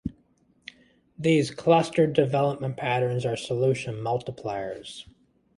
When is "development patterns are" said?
2.13-3.37